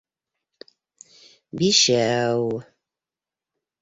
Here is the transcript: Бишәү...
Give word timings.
Бишәү... 1.61 2.49